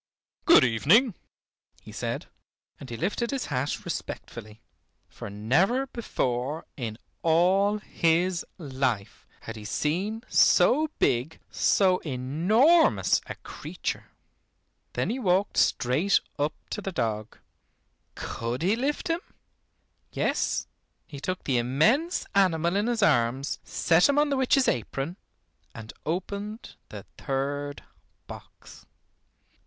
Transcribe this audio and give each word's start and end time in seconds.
"Good 0.45 0.63
evening," 0.63 1.13
he 1.83 1.91
said, 1.91 2.25
and 2.79 2.89
he 2.89 2.97
lifted 2.97 3.29
his 3.29 3.45
hat 3.53 3.85
respectfully, 3.85 4.59
for 5.07 5.29
never 5.29 5.85
before 5.85 6.65
in 6.75 6.97
all 7.21 7.77
his 7.77 8.43
life, 8.57 9.27
had 9.41 9.55
he 9.55 9.63
seen 9.63 10.23
so 10.27 10.89
big, 10.97 11.39
so 11.51 11.99
enormous 11.99 13.21
a 13.27 13.35
creature. 13.43 14.05
Then 14.93 15.11
he 15.11 15.19
walked 15.19 15.55
straight 15.57 16.19
up 16.39 16.53
to 16.71 16.81
the 16.81 16.91
dog. 16.91 17.37
Could 18.15 18.63
he 18.63 18.75
lift 18.75 19.07
him? 19.07 19.21
Yes, 20.11 20.65
he 21.05 21.19
took 21.19 21.43
the 21.43 21.59
immense 21.59 22.25
animal 22.33 22.75
in 22.75 22.87
his 22.87 23.03
arms, 23.03 23.59
set 23.63 24.09
him 24.09 24.17
on 24.17 24.29
the 24.31 24.37
witch's 24.37 24.67
apron, 24.67 25.17
and 25.75 25.93
opened 26.07 26.73
the 26.89 27.03
third 27.19 27.83
box. 28.25 28.87